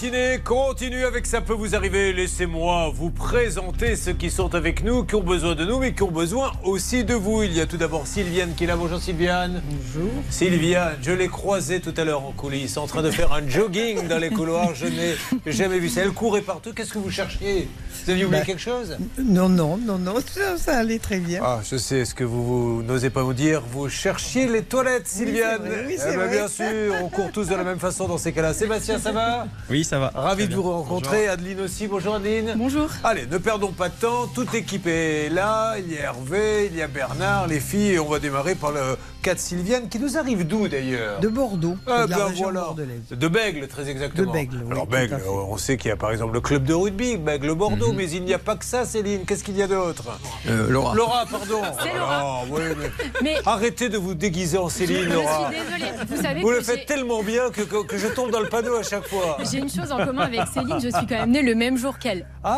[0.00, 2.12] matinée continue avec Ça peut vous arriver.
[2.12, 6.04] Laissez-moi vous présenter ceux qui sont avec nous, qui ont besoin de nous, mais qui
[6.04, 7.42] ont besoin aussi de vous.
[7.42, 8.76] Il y a tout d'abord Sylviane qui est là.
[8.76, 9.60] Bonjour Sylviane.
[9.68, 10.10] Bonjour.
[10.30, 14.06] Sylviane, je l'ai croisée tout à l'heure en coulisses, en train de faire un jogging
[14.06, 14.72] dans les couloirs.
[14.76, 15.16] Je n'ai
[15.52, 16.02] jamais vu ça.
[16.02, 16.72] Elle courait partout.
[16.72, 17.68] Qu'est-ce que vous cherchiez?
[18.04, 18.96] Vous aviez oublié Bah, quelque chose?
[19.18, 21.40] Non, non, non, non, ça, ça allait très bien.
[21.42, 23.62] Ah, je sais ce que vous, vous n'osez pas vous dire.
[23.72, 25.62] Vous cherchiez les toilettes, Sylviane.
[25.62, 26.28] vrai, oui, Eh c'est ben, vrai.
[26.30, 28.54] Bien sûr, on court tous de la même façon dans ces cas-là.
[28.54, 29.48] Sébastien, ça va?
[29.68, 30.12] Oui, ça va.
[30.14, 31.28] Ravi de vous rencontrer.
[31.28, 31.86] Adeline aussi.
[31.86, 32.54] Bonjour Adeline.
[32.56, 32.90] Bonjour.
[33.04, 34.26] Allez, ne perdons pas de temps.
[34.26, 35.76] Toute l'équipe est là.
[35.78, 37.92] Il y a Hervé, il y a Bernard, les filles.
[37.92, 41.76] Et on va démarrer par le de Sylviane qui nous arrive d'où d'ailleurs De Bordeaux,
[41.86, 42.60] Ah, de la ben région voilà.
[42.60, 43.02] bordelaise.
[43.10, 44.26] De Bègle, très exactement.
[44.26, 46.72] De Bègle, oui, Alors Bègle, on sait qu'il y a par exemple le club de
[46.72, 47.96] rugby, Bègle-Bordeaux, Mhm.
[47.96, 49.24] mais il n'y a pas que ça, Céline.
[49.26, 50.04] Qu'est-ce qu'il y a d'autre?
[50.48, 50.94] Euh, Laura.
[50.94, 51.60] Laura, pardon.
[52.10, 52.90] Oh oui, mais
[53.22, 55.50] Mais Arrêtez de vous déguiser en je Céline, suis Laura.
[55.50, 55.92] désolée.
[56.08, 58.48] Vous savez Vous que le faites tellement bien que, que, que je tombe dans le
[58.48, 59.36] panneau à chaque fois.
[59.52, 61.98] j'ai une chose en commun avec Céline, je suis quand même née le même jour
[61.98, 62.24] qu'elle.
[62.44, 62.56] Ah,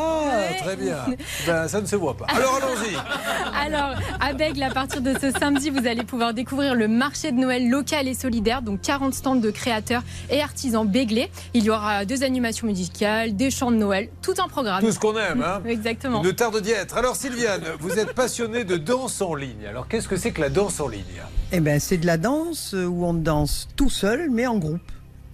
[0.50, 0.56] Ouais.
[0.58, 0.98] très bien.
[1.46, 2.26] Ben, ça ne se voit pas.
[2.28, 2.96] Alors allons-y.
[3.66, 7.38] Alors, à Bègle, à partir de ce samedi, vous allez pouvoir découvrir le marché de
[7.38, 11.30] Noël local et solidaire, donc 40 stands de créateurs et artisans béglés.
[11.54, 14.80] Il y aura deux animations musicales, des chants de Noël, tout un programme.
[14.82, 16.22] Tout ce qu'on aime, hein Exactement.
[16.22, 16.96] Ne tarde d'y être.
[16.96, 19.66] Alors Sylviane, vous êtes passionnée de danse en ligne.
[19.68, 21.04] Alors qu'est-ce que c'est que la danse en ligne?
[21.52, 24.80] Eh ben, c'est de la danse où on danse tout seul, mais en groupe.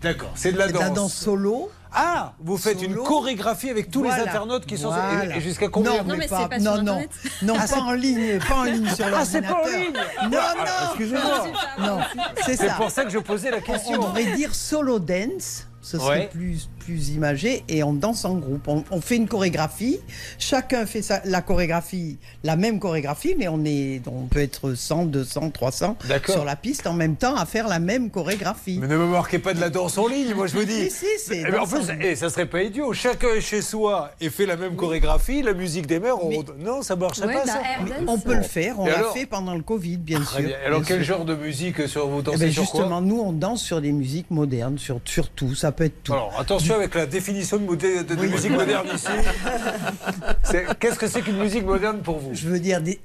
[0.02, 0.88] D'accord, c'est de la C'est de danse.
[0.88, 1.70] la danse solo.
[1.98, 5.34] Ah, vous faites une chorégraphie avec tous les internautes qui sont Voilà.
[5.34, 7.00] et- et jusqu'à combien Non, Non, mais pas, c'est pas sur non, non,
[7.42, 9.80] non, Ah, pas c'est- en ligne, pas en ligne sur Ah, c'est pas en l'ordinateur.
[9.80, 11.44] ligne Non, Ah, non, Excusez-moi.
[11.78, 11.98] non,
[12.44, 12.74] c'est C'est ça.
[12.74, 13.98] pour ça que je posais la On question.
[13.98, 16.28] devrait dire solo dance, ce serait Ouais.
[16.32, 18.66] plus, plus imagé, et on danse en groupe.
[18.66, 20.00] On, on fait une chorégraphie,
[20.38, 25.04] chacun fait sa, la chorégraphie, la même chorégraphie, mais on, est, on peut être 100,
[25.06, 26.34] 200, 300 D'accord.
[26.34, 28.78] sur la piste en même temps à faire la même chorégraphie.
[28.80, 30.90] Mais ne me marquez pas de la danse en ligne, moi je vous dis.
[30.90, 31.98] Si, si, c'est Eh ben, en danse en plus, ligne.
[32.02, 32.92] eh, ça serait pas idiot.
[32.92, 36.22] Chacun est chez soi et fait la même chorégraphie, la musique des mères.
[36.24, 37.60] on- Mais- Non, ça marcherait Ouais, pas bah, ça.
[38.08, 40.40] On peut le faire, on Et l'a alors fait pendant le Covid, bien sûr.
[40.40, 40.56] bien.
[40.66, 41.16] Alors bien quel sûr.
[41.16, 42.80] genre de musique sur vous Eh dansez ben, sur quoi?
[42.80, 46.12] justement, nous, on danse sur des musiques modernes, sur, sur tout, ça peut être tout.
[46.12, 48.28] Alors attention avec la définition de, modé- de- de Oui.
[48.28, 49.06] musique moderne ici.
[50.80, 52.30] Qu'est-ce que c'est qu'une musique moderne pour vous?
[52.32, 53.00] Je veux dire des,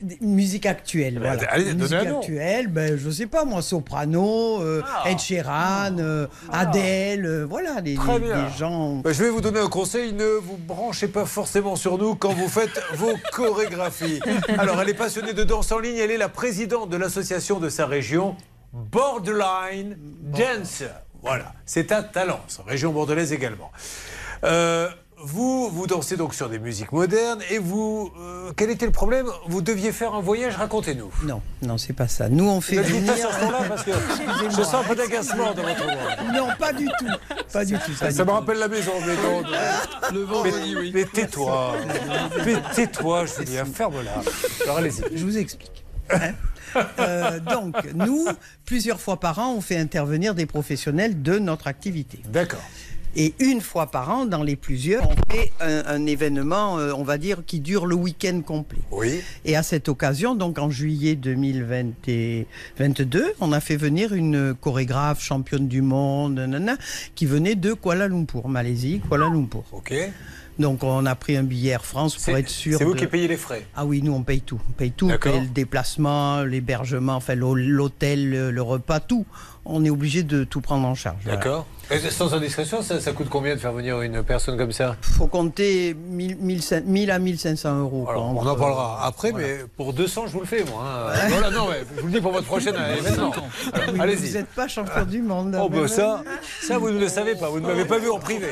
[1.35, 1.51] voilà.
[1.51, 2.19] allez, donnez musiques un nom.
[2.19, 5.09] actuelles, ben, je sais pas moi, soprano, euh, Ah.
[5.09, 8.43] Ed Sheeran, euh, Adele, euh, voilà, des, Très des- bien.
[8.49, 8.95] des gens.
[8.97, 12.33] Bah, Je vais vous donner un conseil, ne vous branchez pas forcément sur nous quand
[12.33, 14.19] vous faites vos chorégraphies.
[14.57, 17.69] Alors, elle est passionnée de danse en ligne, elle est la présidente de l'association de
[17.69, 18.35] sa région,
[18.73, 20.83] Borderline Dance.
[21.21, 23.71] Voilà, c'est à Talence, région bordelaise également.
[24.43, 24.89] Euh,
[25.23, 29.27] vous, vous dansez donc sur des musiques modernes et vous, euh, quel était le problème?
[29.47, 31.11] Vous deviez faire un voyage, racontez-nous.
[31.23, 32.27] Non, non, c'est pas ça.
[32.27, 33.29] Nous, on fait Ne dites pas venir.
[33.29, 33.91] ce parce que
[34.49, 36.33] je sens un peu d'agacement dans votre voix.
[36.33, 37.05] Non, pas du tout.
[37.53, 37.91] Pas du tout.
[37.99, 38.31] pas Ça du me tout.
[38.31, 39.43] rappelle la maison, mais non.
[40.11, 40.91] Le vendredi, oui.
[40.91, 41.75] Mais tais-toi.
[42.45, 44.23] Mais tais-toi, dis, ferme-la.
[44.63, 45.03] Alors allez-y.
[45.15, 45.85] Je vous explique.
[46.13, 46.33] Hein.
[46.99, 48.27] Euh, donc, nous,
[48.65, 52.19] plusieurs fois par an, on fait intervenir des professionnels de notre activité.
[52.29, 52.61] D'accord.
[53.13, 57.03] Et une fois par an, dans les plusieurs, on fait un, un événement, euh, on
[57.03, 58.79] va dire, qui dure le week-end complet.
[58.89, 59.19] Oui.
[59.43, 65.67] Et à cette occasion, donc en juillet 2022, on a fait venir une chorégraphe championne
[65.67, 66.77] du monde, nanana,
[67.13, 69.65] qui venait de Kuala Lumpur, Malaisie, Kuala Lumpur.
[69.73, 69.93] Ok.
[70.61, 72.77] Donc on a pris un billet Air France pour être sûr.
[72.77, 73.65] c'est vous de- qui payez les frais.
[73.75, 74.59] Ah oui, nous on paye tout.
[74.69, 75.07] On paye tout.
[75.07, 75.31] On D'accord.
[75.33, 79.25] paye le déplacement, l'hébergement, enfin l'hô- l'hôtel, le repas, tout.
[79.63, 81.17] On est obligé de tout prendre en charge.
[81.23, 81.37] voilà.
[81.37, 81.67] D'accord.
[81.91, 84.95] Et Sans indiscrétion, ça, ça coûte combien de faire venir une personne comme ça?
[85.01, 88.07] Faut compter 1000, 1000, 1000 à 1500 euros.
[88.09, 89.45] Alors, on en parlera après, voilà.
[89.47, 90.83] mais pour 200, je vous le fais, moi.
[91.13, 91.27] hein.
[91.29, 93.31] Voilà, non, mais je vous le dis pour votre prochain événement.
[93.35, 94.33] Oui, Vous Allez-y.
[94.33, 95.55] n'êtes pas champion du monde.
[95.61, 96.23] Oh, bah ça,
[96.61, 97.49] ça, vous ne le savez pas.
[97.49, 98.47] Vous ne m'avez pas vu en privé.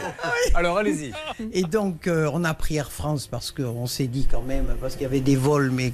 [0.53, 1.11] Alors, allez-y.
[1.53, 4.93] Et donc, euh, on a pris Air France parce qu'on s'est dit quand même, parce
[4.93, 5.93] qu'il y avait des vols, mais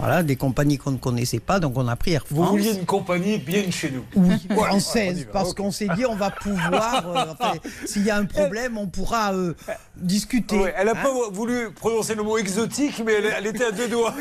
[0.00, 2.50] voilà, des compagnies qu'on ne connaissait pas, donc on a pris Air Vous France.
[2.50, 4.04] vouliez une compagnie bien chez nous.
[4.16, 7.52] Oui, française, parce qu'on s'est dit on va pouvoir, euh, enfin,
[7.84, 9.54] s'il y a un problème, on pourra euh,
[9.96, 10.58] discuter.
[10.58, 13.70] Ouais, elle n'a Hein pas voulu prononcer le mot exotique, mais elle, elle était à
[13.72, 14.14] deux doigts.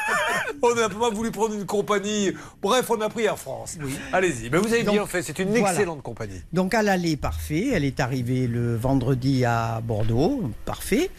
[0.62, 2.32] on n'a pas voulu prendre une compagnie.
[2.60, 3.76] Bref, on a pris Air France.
[4.12, 4.50] Allez-y.
[4.50, 5.22] Mais vous avez Donc, bien fait.
[5.22, 5.70] C'est une voilà.
[5.70, 6.40] excellente compagnie.
[6.52, 7.70] Donc à l'aller, parfait.
[7.72, 11.10] Elle est arrivée le vendredi à Bordeaux, parfait.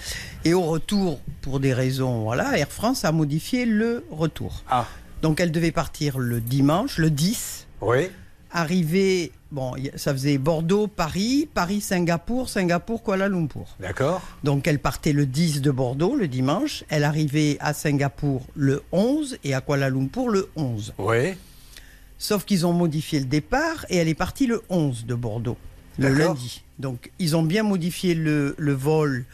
[0.45, 4.63] Et au retour, pour des raisons, voilà, Air France a modifié le retour.
[4.69, 4.85] Ah.
[5.21, 8.09] Donc elle devait partir le dimanche, le 10, Oui.
[8.51, 13.65] arriver, bon, ça faisait Bordeaux, Paris, Paris, Singapour, Singapour, Kuala Lumpur.
[13.79, 14.21] D'accord.
[14.43, 16.83] Donc elle partait le 10 de Bordeaux, le dimanche.
[16.89, 20.93] Elle arrivait à Singapour le 11 et à Kuala Lumpur le 11.
[20.97, 21.33] Oui.
[22.17, 25.57] Sauf qu'ils ont modifié le départ et elle est partie le 11 de Bordeaux.
[25.97, 26.63] le lundi.
[26.79, 29.25] Donc, ils ont bien modifié le, le vol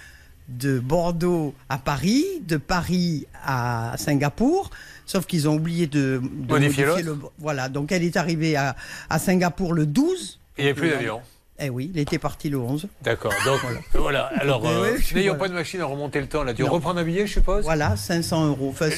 [0.49, 4.69] de Bordeaux à Paris, de Paris à Singapour,
[5.05, 7.17] sauf qu'ils ont oublié de, de Modifier le.
[7.37, 8.75] Voilà, donc elle est arrivée à,
[9.09, 10.39] à Singapour le 12.
[10.57, 11.21] Il n'y a plus d'avion.
[11.61, 12.87] Eh oui, il était parti le 11.
[13.03, 13.33] D'accord.
[13.45, 13.59] Donc
[13.95, 14.31] voilà.
[14.39, 15.39] Alors, Mais euh, oui, n'ayant voilà.
[15.39, 17.63] pas de machine à remonter le temps, là, tu reprends un billet, je suppose?
[17.65, 18.69] Voilà, 500 euros.
[18.69, 18.89] Enfin,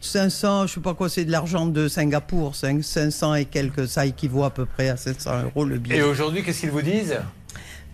[0.00, 2.54] 500, je sais pas quoi, c'est de l'argent de Singapour.
[2.54, 5.98] cinq- 500 et quelques, ça équivaut à peu près à 700 euros le billet.
[5.98, 7.18] Et aujourd'hui, qu'est-ce qu'ils vous disent?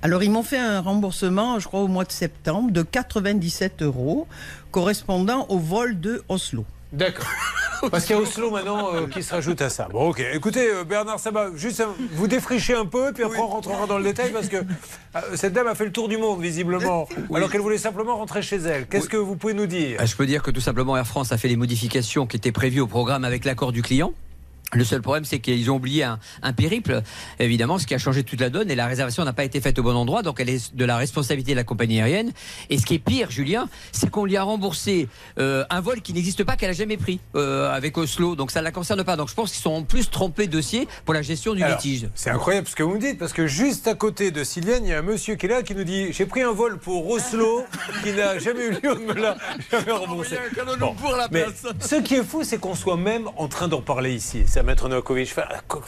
[0.03, 4.27] Alors, ils m'ont fait un remboursement, je crois, au mois de septembre, de 97 euros,
[4.73, 6.65] correspondant au vol de Oslo.
[6.93, 7.27] D'accord.
[7.91, 9.89] Parce qu'il y a Oslo maintenant euh, qui se rajoute à ça.
[9.91, 10.23] Bon, ok.
[10.35, 13.99] Écoutez, euh, Bernard Sabat, juste euh, vous défrichez un peu, puis après on rentrera dans
[13.99, 17.51] le détail parce que euh, cette dame a fait le tour du monde, visiblement, alors
[17.51, 18.87] qu'elle voulait simplement rentrer chez elle.
[18.87, 19.97] Qu'est-ce que vous pouvez nous dire?
[20.01, 22.53] Ah, Je peux dire que tout simplement Air France a fait les modifications qui étaient
[22.53, 24.13] prévues au programme avec l'accord du client.
[24.75, 27.03] Le seul problème, c'est qu'ils ont oublié un, un périple,
[27.39, 29.79] évidemment, ce qui a changé toute la donne, et la réservation n'a pas été faite
[29.79, 32.33] au bon endroit, donc elle est de la responsabilité de la compagnie aérienne.
[32.71, 35.09] Et ce qui est pire, Julien, c'est qu'on lui a remboursé
[35.39, 38.61] euh, un vol qui n'existe pas, qu'elle a jamais pris euh, avec Oslo, donc ça
[38.61, 39.17] ne la concerne pas.
[39.17, 41.77] Donc je pense qu'ils sont en plus trompés de dossier pour la gestion du Alors,
[41.77, 42.09] litige.
[42.15, 44.91] C'est incroyable ce que vous me dites, parce que juste à côté de Sylviane, il
[44.91, 47.09] y a un monsieur qui est là qui nous dit J'ai pris un vol pour
[47.11, 47.65] Oslo
[48.03, 49.37] qui n'a jamais eu lieu de me l'a
[49.71, 50.37] jamais remboursé.
[50.79, 50.95] Bon.
[51.31, 51.45] Mais
[51.81, 54.45] ce qui est fou, c'est qu'on soit même en train d'en parler ici.
[54.63, 55.35] Maître Novakovic.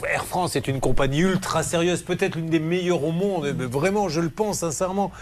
[0.08, 3.54] Air France est une compagnie ultra sérieuse, peut-être l'une des meilleures au monde.
[3.56, 5.12] mais Vraiment, je le pense sincèrement.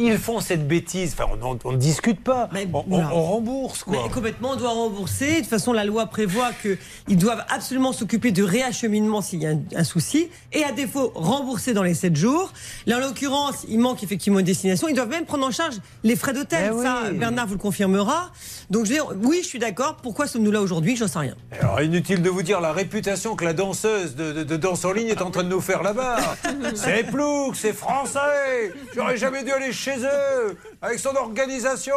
[0.00, 1.14] Ils font cette bêtise.
[1.18, 1.30] Enfin,
[1.64, 2.48] on ne discute pas.
[2.52, 3.08] Mais on, on- non.
[3.12, 4.02] on rembourse, quoi.
[4.04, 5.34] Mais complètement, on doit rembourser.
[5.34, 9.50] De toute façon, la loi prévoit qu'ils doivent absolument s'occuper de réacheminement s'il y a
[9.50, 10.28] un, un souci.
[10.52, 12.52] Et à défaut, rembourser dans les 7 jours.
[12.86, 14.88] Là, en l'occurrence, il manque effectivement une destination.
[14.88, 15.74] Ils doivent même prendre en charge
[16.04, 16.72] les frais d'hôtel.
[16.78, 17.18] Eh Ça, oui.
[17.18, 18.30] Bernard vous le confirmera.
[18.70, 19.96] Donc, je dire, oui, je suis d'accord.
[19.96, 20.94] Pourquoi sommes-nous là aujourd'hui?
[20.96, 21.34] J'en sais rien.
[21.60, 24.92] Alors, inutile de vous dire la réputation que la danseuse de, de- de danse en
[24.92, 26.18] ligne est en train de nous faire là-bas.
[26.74, 28.72] C'est plouc, c'est français.
[28.94, 30.56] J'aurais jamais dû aller chez eux.
[30.82, 31.94] Avec son organisation.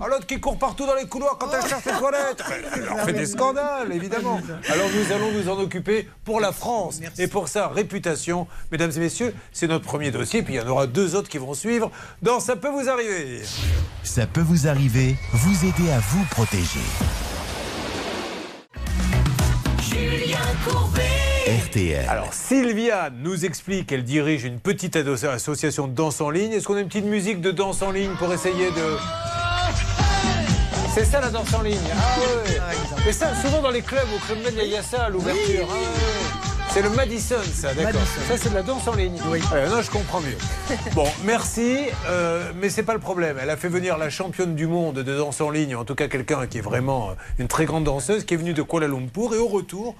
[0.00, 2.42] À l'autre qui court partout dans les couloirs quand elle cherche les toilettes.
[2.74, 4.40] Elle leur fait des scandales, évidemment.
[4.68, 7.00] Alors, nous allons nous en occuper pour la France.
[7.18, 8.46] Et pour sa réputation.
[8.70, 10.42] Mesdames et messieurs, c'est notre premier dossier.
[10.42, 11.90] Puis il y en aura deux autres qui vont suivre.
[12.22, 13.42] Dans Ça peut vous arriver.
[14.02, 16.80] Ça peut vous arriver, vous aider à vous protéger.
[21.46, 22.06] RTL.
[22.08, 26.52] Alors, Sylvia nous explique qu'elle dirige une petite association de danse en ligne.
[26.52, 28.96] Est-ce qu'on a une petite musique de danse en ligne pour essayer de.
[30.94, 32.60] C'est ça la danse en ligne Ah ouais
[33.04, 35.68] Mais ça, souvent dans les clubs, au Club Med, il y a ça à l'ouverture.
[35.68, 36.44] Ah ouais.
[36.70, 38.00] C'est le Madison, ça, d'accord.
[38.26, 39.20] Ça, c'est de la danse en ligne.
[39.30, 39.40] Oui.
[39.70, 40.38] non, je comprends mieux.
[40.94, 41.76] Bon, merci,
[42.08, 43.36] euh, mais c'est pas le problème.
[43.40, 46.08] Elle a fait venir la championne du monde de danse en ligne, en tout cas
[46.08, 49.34] quelqu'un qui est vraiment euh, une très grande danseuse, qui est venue de Kuala Lumpur,
[49.34, 49.94] et au retour,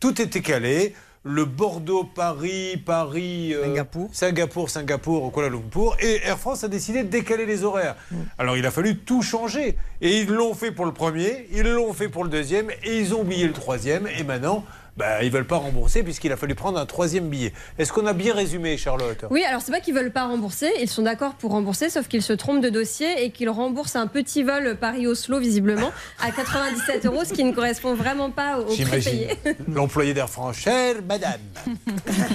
[0.00, 0.94] tout était calé.
[1.24, 4.08] Le Bordeaux, Paris, Paris, euh, Singapour.
[4.12, 5.96] Singapour, Singapour, Kuala Lumpur.
[6.00, 7.96] Et Air France a décidé de décaler les horaires.
[8.38, 9.76] Alors il a fallu tout changer.
[10.00, 13.14] Et ils l'ont fait pour le premier, ils l'ont fait pour le deuxième, et ils
[13.14, 14.06] ont oublié le troisième.
[14.18, 14.64] Et maintenant,
[14.98, 17.52] bah, ils ne veulent pas rembourser puisqu'il a fallu prendre un troisième billet.
[17.78, 19.24] Est-ce qu'on a bien résumé, Charlotte?
[19.30, 22.22] Oui, alors c'est pas qu'ils veulent pas rembourser, ils sont d'accord pour rembourser, sauf qu'ils
[22.22, 27.24] se trompent de dossier et qu'ils remboursent un petit vol Paris-Oslo, visiblement, à 97 euros,
[27.24, 29.28] ce qui ne correspond vraiment pas au prix payé.
[29.68, 30.56] l'employé d'Air France.
[30.56, 31.40] Chère madame,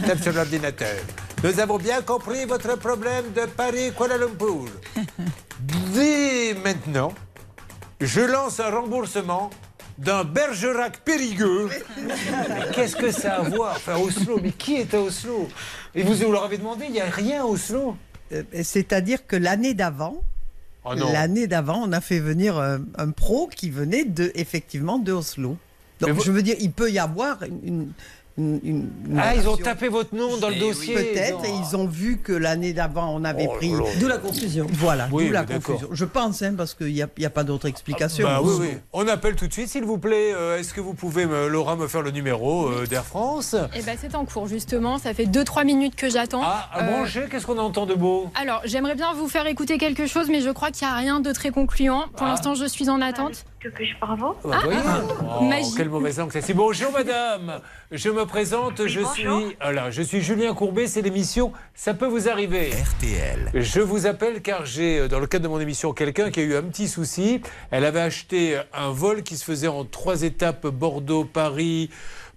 [0.08, 0.96] tape sur l'ordinateur.
[1.43, 4.67] Nous avons bien compris votre problème de Paris-Kuala Lumpur.
[5.93, 7.12] Dès maintenant,
[8.00, 9.50] je lance un remboursement
[9.97, 11.69] d'un Bergerac Périgueux.
[12.73, 15.47] Qu'est-ce que ça a à voir Enfin, Oslo, mais qui est à Oslo?
[15.95, 17.95] Et vous, vous leur avez demandé, il n'y a rien à Oslo
[18.31, 20.21] Euh, C'est-à-dire que l'année d'avant,
[20.85, 21.12] Oh non.
[21.13, 25.57] l'année d'avant, on a fait venir un, un pro qui venait de, effectivement de Oslo.
[26.01, 27.59] Donc, vous- je veux dire, il peut y avoir une.
[27.63, 27.91] une-
[28.38, 30.96] une- une Ah, ils ont tapé votre nom dans le dossier.
[30.96, 33.72] Peut-être, et ils ont vu que l'année d'avant, on avait Oh pris.
[34.00, 34.66] D'où la confusion.
[34.72, 35.88] Voilà, Oui, d'où la confusion.
[35.92, 38.28] Je pense, hein, parce qu'il n'y a, il y a pas d'autre explication.
[38.28, 38.68] Bah oui, oui.
[38.92, 40.34] On appelle tout de suite, s'il vous plaît.
[40.34, 43.56] Euh, Est-ce que vous pouvez, me- Laura, me faire le numéro euh, d'Air France?
[43.75, 44.98] Eh ben, c'est en cours, justement.
[44.98, 46.42] Ça fait 2-3 minutes que j'attends.
[46.44, 48.32] Ah, à Euh, brancher, qu'est-ce qu'on entend de beau?
[48.40, 51.20] Alors, j'aimerais bien vous faire écouter quelque chose, mais je crois qu'il n'y a rien
[51.20, 52.06] de très concluant.
[52.18, 52.32] Pour Ah.
[52.32, 53.46] l'instant, je suis en attente.
[53.60, 54.50] Que puis-je pour vous?
[54.50, 54.80] Bah, voyez.
[55.40, 55.74] Oh, magie.
[55.78, 56.54] quelle mauvaise langue c'est.
[56.54, 57.62] Bonjour madame,
[57.92, 59.13] je me présente, je bonjour.
[59.13, 62.72] suis voilà, je suis Julien Courbet, c'est l'émission Ça peut vous arriver.
[62.72, 63.51] RTL.
[63.53, 66.44] Je vous appelle car j'ai, euh, dans le cadre de mon émission, quelqu'un qui a
[66.44, 67.42] eu un petit souci.
[67.72, 71.89] Elle avait acheté un vol qui se faisait en trois étapes Bordeaux, Paris,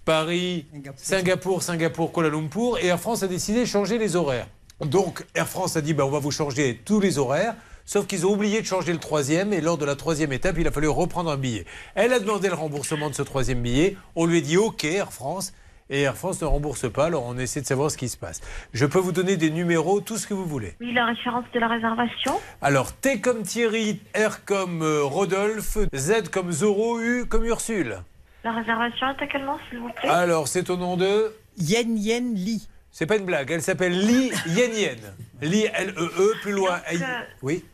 [0.05, 0.67] Paris,
[0.97, 2.79] Singapour, Singapour, Kuala Lumpur.
[2.81, 4.49] Et Air France a décidé de changer les horaires.
[4.81, 7.55] Donc Air France a dit ben, on va vous changer tous les horaires.
[7.89, 10.67] Sauf qu'ils ont oublié de changer le troisième et lors de la troisième étape, il
[10.67, 11.65] a fallu reprendre un billet.
[11.95, 13.97] Elle a demandé le remboursement de ce troisième billet.
[14.17, 15.53] On lui a dit OK, Air France.
[15.91, 17.07] Et Air France ne rembourse pas.
[17.07, 18.41] Alors on essaie de savoir ce qui se passe.
[18.73, 20.75] Je peux vous donner des numéros, tout ce que vous voulez.
[20.81, 22.33] Oui, la référence de la réservation.
[22.63, 28.03] Alors T comme Thierry, R comme euh, Rodolphe, Z comme Zoro, U comme Ursule.
[28.45, 30.09] La réservation est à quel nom, s'il vous plaît?
[30.09, 31.35] Alors c'est au nom de...
[31.59, 32.69] Yen Yen Li.
[32.91, 34.99] C'est pas une blague, elle s'appelle Li Yen Yen.
[35.43, 36.81] Li L-E-E, plus loin.
[36.91, 37.65] Donc, euh, Oui.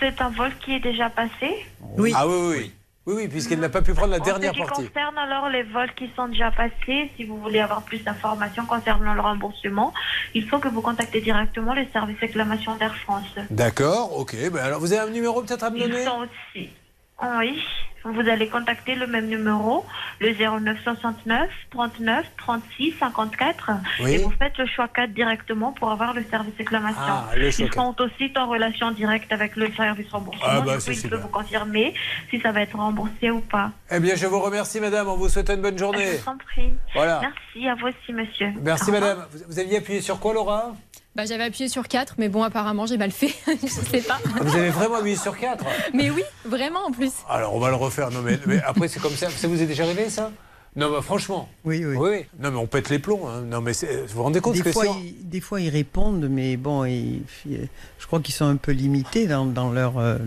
[0.00, 1.66] C'est un vol qui est déjà passé?
[1.96, 2.12] Oui.
[2.16, 2.72] Ah oui, oui, oui.
[3.06, 4.88] Oui, oui, puisqu'elle n'a pas pu prendre la En dernière ce qui partie.
[4.88, 9.14] concerne alors les vols qui sont déjà passés, si vous voulez avoir plus d'informations concernant
[9.14, 9.94] le remboursement,
[10.34, 13.32] il faut que vous contactez directement les services réclamation d'Air France.
[13.50, 14.34] D'accord, ok.
[14.52, 16.04] Ben alors vous avez un numéro peut-être à me Ils donner?
[16.04, 16.70] sont aussi.
[17.22, 17.62] Oui,
[18.04, 19.84] vous allez contacter le même numéro,
[20.20, 23.70] le 09 69 39 36 54,
[24.00, 24.12] Oui.
[24.12, 27.00] et vous faites le choix 4 directement pour avoir le service réclamation.
[27.00, 27.74] Ah, le Ils 4.
[27.74, 30.46] sont aussi en relation directe avec le service remboursement.
[30.46, 31.20] Ah, bah, du coup, c'est il peut super.
[31.20, 31.94] vous confirmer
[32.28, 33.72] si ça va être remboursé ou pas.
[33.90, 35.08] Eh bien, je vous remercie, madame.
[35.08, 36.16] On vous souhaite une bonne Je journée.
[36.18, 36.74] vous en prie.
[36.94, 37.20] Voilà.
[37.22, 38.52] Merci à vous aussi, monsieur.
[38.62, 39.24] Merci, madame.
[39.32, 40.74] Vous- Vous aviez appuyé sur quoi, Laura?
[41.16, 43.34] Bah, J'avais appuyé sur 4, mais bon, apparemment, j'ai mal fait.
[43.62, 44.18] je sais pas.
[44.26, 47.10] Ah, Vous avez vraiment appuyé sur 4 Mais oui, vraiment en plus.
[47.26, 48.10] Alors, on va le refaire.
[48.10, 49.30] Non, mais, mais après, c'est comme ça.
[49.30, 50.30] Ça vous est déjà arrivé, ça?
[50.76, 51.48] Non, mais franchement.
[51.64, 51.96] Oui, oui.
[51.98, 52.24] Oui.
[52.38, 53.26] Non, mais on pète les plombs.
[53.28, 53.42] hein.
[53.48, 54.90] Non, mais c'est- vous vous rendez compte Des que fois, c'est.
[55.00, 59.26] ils, des fois, ils répondent, mais bon, ils- je crois qu'ils sont un peu limités
[59.26, 60.18] dans, dans leur, euh,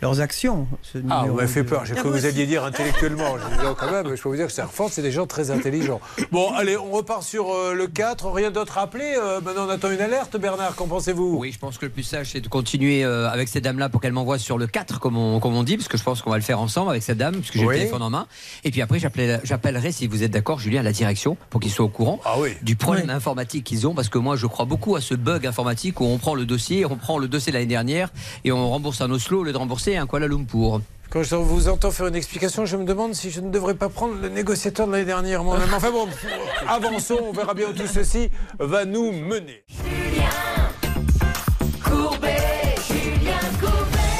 [0.00, 0.68] leurs actions.
[0.82, 1.84] ce Ah, vous m'avez fait de- peur.
[1.84, 3.36] J'ai cru que vous alliez dire intellectuellement.
[3.38, 5.26] Je dis, oh, quand même, je peux vous dire que c'est France, c'est des gens
[5.26, 6.00] très intelligents.
[6.30, 8.30] Bon, allez, on repart sur euh, le 4.
[8.30, 9.16] Rien d'autre à appeler.
[9.18, 10.76] Euh, maintenant, on attend une alerte, Bernard.
[10.76, 11.36] Qu'en pensez-vous?
[11.38, 14.00] Oui, je pense que le plus sage, c'est de continuer euh, avec ces dames-là pour
[14.00, 16.30] qu'elles m'envoient sur le 4, comme on, comme on dit, parce que je pense qu'on
[16.30, 17.74] va le faire ensemble avec cette dame, puisque j'ai Oui.
[17.74, 18.26] le téléphone en main.
[18.64, 21.84] Et puis après, j'appellerai, si vous êtes d'accord, Julien, à la direction, pour qu'ils soient
[21.86, 22.50] au courant Ah oui.
[22.62, 26.00] du problème informatique qu'ils ont, parce que moi, je crois beaucoup à ce bug informatique
[26.00, 28.10] où on prend le dossier, on prend le dossier de l'année dernière,
[28.44, 30.80] et on rembourse un Oslo au lieu de rembourser un Kuala Lumpur.
[31.10, 33.88] Quand je vous entends faire une explication, je me demande si je ne devrais pas
[33.88, 35.72] prendre le négociateur de l'année dernière moi-même.
[35.74, 36.06] Enfin bon,
[36.68, 38.28] avançons, on verra bien où tout ceci
[38.58, 39.64] va nous mener.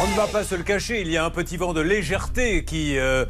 [0.00, 2.64] On ne va pas se le cacher, il y a un petit vent de légèreté
[2.64, 3.24] qui, euh,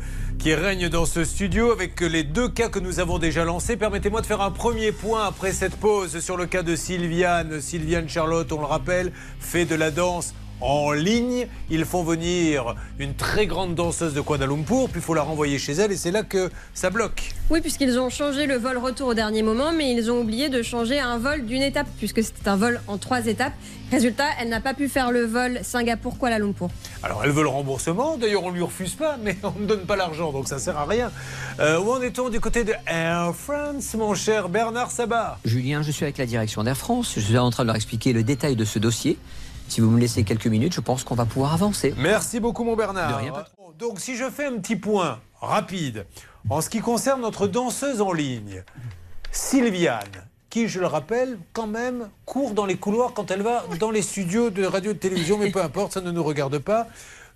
[0.49, 3.77] qui règne dans ce studio avec les deux cas que nous avons déjà lancés.
[3.77, 7.61] Permettez-moi de faire un premier point après cette pause sur le cas de Sylviane.
[7.61, 11.47] Sylviane Charlotte, on le rappelle, fait de la danse en ligne.
[11.71, 15.59] Ils font venir une très grande danseuse de Kuala Lumpur, puis il faut la renvoyer
[15.59, 17.33] chez elle et c'est là que ça bloque.
[17.51, 20.63] Oui, puisqu'ils ont changé le vol retour au dernier moment, mais ils ont oublié de
[20.63, 23.53] changer un vol d'une étape, puisque c'était un vol en trois étapes.
[23.91, 26.69] Résultat, elle n'a pas pu faire le vol Singapour-Kuala Lumpur.
[27.03, 29.97] Alors elle veut le remboursement, d'ailleurs on lui refuse pas, mais on ne donne pas
[29.97, 31.11] l'argent, donc ça sert à rien.
[31.61, 35.39] Euh, où en est-on du côté de Air France, mon cher Bernard Sabat?
[35.45, 38.13] Julien, je suis avec la direction d'Air France, je suis en train de leur expliquer
[38.13, 39.17] le détail de ce dossier.
[39.69, 41.95] Si vous me laissez quelques minutes, je pense qu'on va pouvoir avancer.
[41.99, 43.11] Merci beaucoup mon Bernard.
[43.11, 43.33] De rien.
[43.79, 46.07] Donc si je fais un petit point rapide
[46.49, 48.65] en ce qui concerne notre danseuse en ligne,
[49.31, 53.91] Sylviane, qui je le rappelle quand même court dans les couloirs quand elle va dans
[53.91, 56.87] les studios de radio et de télévision, mais peu importe, ça ne nous regarde pas.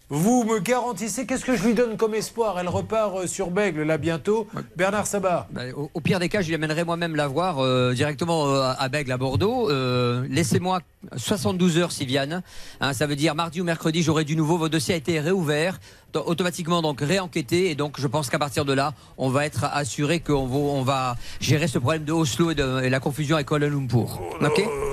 [0.08, 2.58] Vous me garantissez, qu'est-ce que je lui donne comme espoir?
[2.60, 4.46] Elle repart euh, sur Bègle là bientôt.
[4.76, 5.48] Bernard Sabat.
[5.52, 8.72] Bah, au, au pire des cas, je lui amènerai moi-même la voir euh, directement euh,
[8.78, 9.70] à Bègle, à Bordeaux.
[9.70, 10.80] Euh, Laissez-moi
[11.16, 12.42] 72 heures, Sylviane.
[12.82, 14.58] Hein, ça veut dire mardi ou mercredi, j'aurai du nouveau.
[14.58, 15.80] Votre dossier a été réouvert,
[16.14, 17.70] automatiquement donc réenquêté.
[17.70, 20.82] Et donc, je pense qu'à partir de là, on va être assuré qu'on va, on
[20.82, 24.20] va gérer ce problème de Oslo et, de, et la confusion avec Kuala Lumpur.
[24.42, 24.60] Ok?
[24.60, 24.91] vous- ra-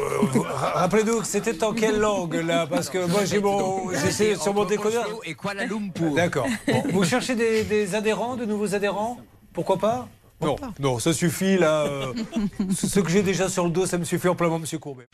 [0.73, 4.65] Rappelez-nous que c'était en quelle langue là Parce que moi j'ai mon, j'essaie sur mon
[4.65, 5.07] décodeur.
[5.25, 6.13] Et Kuala Lumpur.
[6.13, 6.47] D'accord.
[6.67, 9.17] Bon, vous cherchez des, des adhérents, de nouveaux adhérents
[9.53, 10.07] Pourquoi pas
[10.41, 11.83] Non, non, ça suffit là.
[11.85, 12.13] euh,
[12.75, 15.07] ce ce que j'ai déjà sur le dos, ça me suffit amplement, Monsieur Courbet.